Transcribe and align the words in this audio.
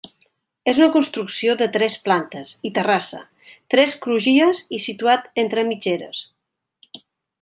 És 0.71 0.77
una 0.79 0.87
construcció 0.93 1.55
de 1.59 1.67
tres 1.75 1.97
plantes 2.07 2.53
i 2.69 2.71
terrassa, 2.77 3.19
tres 3.75 3.99
crugies 4.07 4.63
i 4.79 4.81
situat 4.87 5.29
entre 5.45 5.67
mitgeres. 5.69 6.25